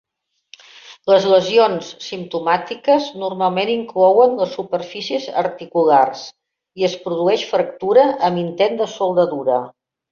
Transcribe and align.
Les 1.11 1.27
lesiones 1.33 1.91
simptomàtiques 2.05 3.11
normalment 3.25 3.71
inclouen 3.75 4.35
les 4.41 4.57
superfícies 4.61 5.31
articulars 5.45 6.27
i 6.83 6.91
es 6.91 7.01
produeix 7.07 7.49
fractura 7.55 8.11
amb 8.31 8.47
intent 8.49 8.83
de 8.85 8.95
soldadura. 9.01 9.67